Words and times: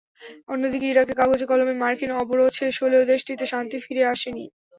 অন্যদিকে, 0.49 0.85
ইরাকে 0.89 1.13
কাগজে-কলমে 1.15 1.73
মার্কিন 1.81 2.11
অবরোধ 2.21 2.51
শেষ 2.59 2.73
হলেও 2.83 3.09
দেশটিতে 3.11 3.45
শান্তি 3.53 3.77
ফিরে 3.85 4.03
আসেনি। 4.13 4.45